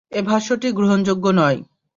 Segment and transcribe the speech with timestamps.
[0.11, 1.59] এ ভাষ্যটি গ্রহণযোগ্য নয়।